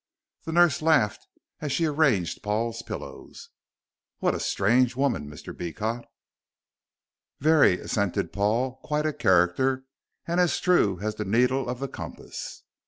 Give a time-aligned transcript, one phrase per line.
[0.45, 1.27] The nurse laughed
[1.59, 3.49] as she arranged Paul's pillows.
[4.17, 5.55] "What a strange woman, Mr.
[5.55, 6.05] Beecot."
[7.39, 9.85] "Very," assented Paul, "quite a character,
[10.25, 12.63] and as true as the needle of the compass."